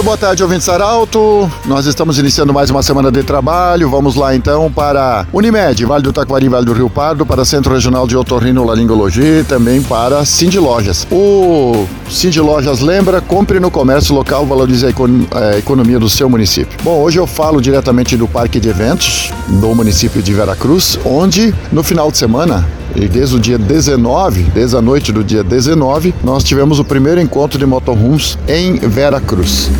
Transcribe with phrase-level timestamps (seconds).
[0.00, 1.52] Muito boa tarde, ouvintes Arauto.
[1.66, 3.90] Nós estamos iniciando mais uma semana de trabalho.
[3.90, 8.06] Vamos lá então para Unimed, Vale do Taquari, Vale do Rio Pardo, para Centro Regional
[8.06, 11.06] de Otorrino Laringologia e também para Cindy Lojas.
[11.12, 16.30] O Cindy Lojas lembra, compre no comércio local, valorize a, econ a economia do seu
[16.30, 16.78] município.
[16.82, 21.82] Bom, hoje eu falo diretamente do Parque de Eventos do município de Veracruz, onde no
[21.82, 26.44] final de semana e desde o dia 19, desde a noite do dia 19, nós
[26.44, 29.70] tivemos o primeiro encontro de motorhomes em Vera Cruz.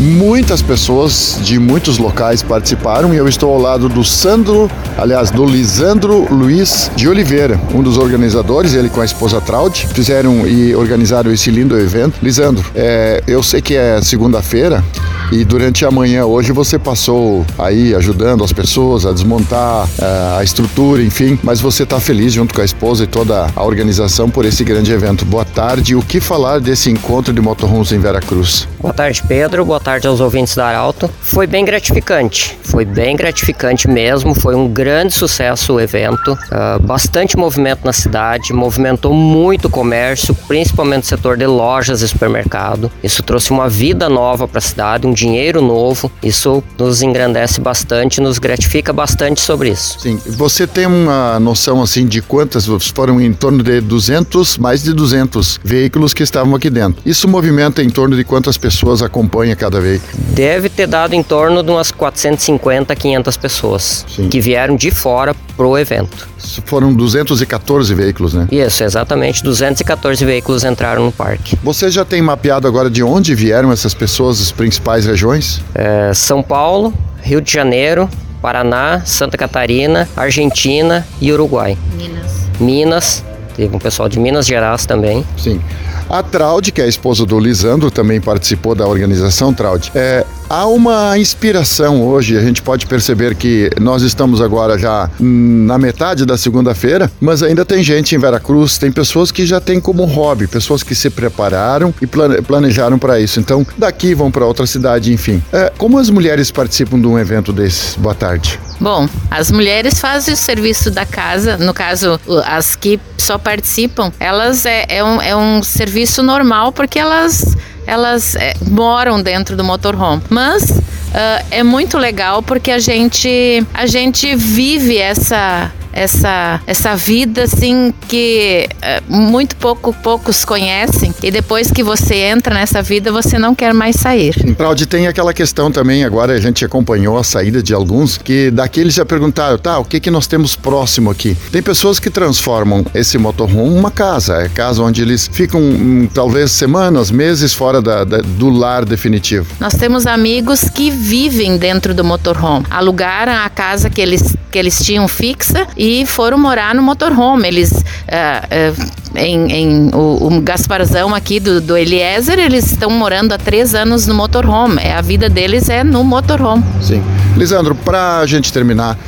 [0.00, 5.44] Muitas pessoas de muitos locais participaram e eu estou ao lado do Sandro, aliás, do
[5.44, 11.32] Lisandro Luiz de Oliveira, um dos organizadores, ele com a esposa Traud, fizeram e organizaram
[11.32, 12.14] esse lindo evento.
[12.22, 14.84] Lisandro, é, eu sei que é segunda-feira,
[15.32, 20.44] e durante a manhã hoje você passou aí ajudando as pessoas a desmontar uh, a
[20.44, 24.44] estrutura, enfim, mas você está feliz junto com a esposa e toda a organização por
[24.44, 25.24] esse grande evento.
[25.24, 25.94] Boa tarde.
[25.94, 28.68] O que falar desse encontro de motorhomes em Veracruz?
[28.80, 29.64] Boa tarde, Pedro.
[29.64, 31.08] Boa tarde aos ouvintes da Arauto.
[31.20, 32.58] Foi bem gratificante.
[32.62, 34.34] Foi bem gratificante mesmo.
[34.34, 36.32] Foi um grande sucesso o evento.
[36.32, 38.52] Uh, bastante movimento na cidade.
[38.52, 42.90] Movimentou muito o comércio, principalmente o setor de lojas e supermercado.
[43.02, 46.10] Isso trouxe uma vida nova para a cidade, um dinheiro novo.
[46.22, 49.98] Isso nos engrandece bastante, nos gratifica bastante sobre isso.
[50.00, 50.20] Sim.
[50.26, 55.60] Você tem uma noção assim de quantas foram em torno de 200, mais de 200
[55.64, 57.00] veículos que estavam aqui dentro.
[57.06, 60.02] Isso movimenta em torno de quantas pessoas acompanha cada vez?
[60.34, 64.28] Deve ter dado em torno de umas 450, 500 pessoas Sim.
[64.28, 66.28] que vieram de fora pro evento.
[66.66, 68.48] Foram 214 veículos, né?
[68.50, 69.42] Isso, exatamente.
[69.42, 71.58] 214 veículos entraram no parque.
[71.62, 75.60] Você já tem mapeado agora de onde vieram essas pessoas, as principais regiões?
[75.74, 76.92] É, São Paulo,
[77.22, 78.08] Rio de Janeiro,
[78.40, 81.78] Paraná, Santa Catarina, Argentina e Uruguai.
[81.96, 82.32] Minas.
[82.60, 83.24] Minas,
[83.56, 85.24] teve um pessoal de Minas Gerais também.
[85.36, 85.60] Sim.
[86.08, 89.90] A Traud, que é a esposa do Lisandro, também participou da organização Traud.
[89.94, 95.78] É, há uma inspiração hoje, a gente pode perceber que nós estamos agora já na
[95.78, 100.04] metade da segunda-feira, mas ainda tem gente em Veracruz, tem pessoas que já têm como
[100.04, 102.06] hobby, pessoas que se prepararam e
[102.42, 103.40] planejaram para isso.
[103.40, 105.42] Então, daqui vão para outra cidade, enfim.
[105.52, 107.96] É, como as mulheres participam de um evento desses?
[107.96, 108.58] Boa tarde.
[108.80, 114.66] Bom, as mulheres fazem o serviço da casa, no caso, as que só participam, elas
[114.66, 117.56] é, é, um, é um serviço normal porque elas,
[117.86, 120.22] elas é, moram dentro do motorhome.
[120.28, 127.44] Mas uh, é muito legal porque a gente, a gente vive essa essa, essa vida
[127.44, 133.38] assim que é, muito pouco poucos conhecem e depois que você entra nessa vida você
[133.38, 134.34] não quer mais sair.
[134.56, 138.94] Claudio, tem aquela questão também, agora a gente acompanhou a saída de alguns que daqueles
[138.94, 141.36] já perguntaram, tá, o que que nós temos próximo aqui?
[141.52, 146.50] Tem pessoas que transformam esse motorhome uma casa, é casa onde eles ficam hum, talvez
[146.50, 149.46] semanas, meses fora da, da, do lar definitivo.
[149.60, 154.84] Nós temos amigos que vivem dentro do motorhome, alugaram a casa que eles que eles
[154.84, 157.48] tinham fixa e foram morar no motorhome.
[157.48, 163.32] Eles, uh, uh, em, em o, o, Gasparzão aqui do, do Eliezer, eles estão morando
[163.32, 164.82] há três anos no motorhome.
[164.82, 166.64] É, a vida deles é no motorhome.
[166.80, 167.02] Sim.
[167.36, 168.98] Lisandro, para a gente terminar,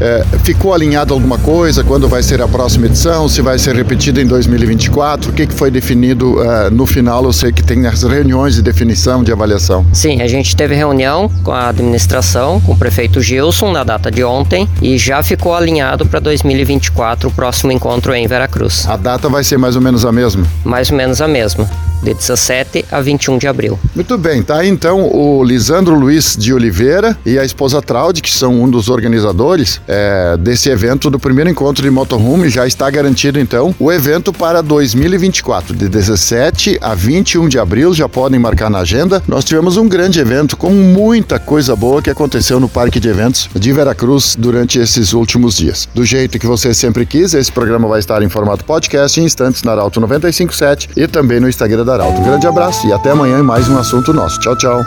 [0.00, 1.82] é, ficou alinhado alguma coisa?
[1.82, 3.28] Quando vai ser a próxima edição?
[3.28, 5.30] Se vai ser repetida em 2024?
[5.30, 7.24] O que, que foi definido uh, no final?
[7.24, 9.86] Eu sei que tem as reuniões de definição, de avaliação.
[9.92, 14.22] Sim, a gente teve reunião com a administração, com o prefeito Gilson, na data de
[14.22, 18.86] ontem, e já ficou alinhado para 2024 o próximo encontro em Veracruz.
[18.88, 20.46] A data vai ser mais ou menos a mesma?
[20.64, 21.68] Mais ou menos a mesma
[22.02, 23.78] de 17 a 21 de abril.
[23.94, 28.30] Muito bem, tá aí então o Lisandro Luiz de Oliveira e a esposa Traude, que
[28.30, 32.48] são um dos organizadores é, desse evento do primeiro encontro de motorhome.
[32.48, 37.94] Já está garantido então o evento para 2024, de 17 a 21 de abril.
[37.94, 39.22] Já podem marcar na agenda.
[39.26, 43.48] Nós tivemos um grande evento com muita coisa boa que aconteceu no Parque de Eventos
[43.54, 45.88] de Veracruz durante esses últimos dias.
[45.94, 49.62] Do jeito que você sempre quis, esse programa vai estar em formato podcast em instantes
[49.62, 52.20] na Arauto 957 e também no Instagram da Arauto.
[52.22, 54.38] Grande abraço e até amanhã em mais um assunto nosso.
[54.40, 54.82] Tchau, tchau.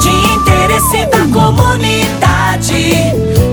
[0.00, 3.29] De interesse da comunidade,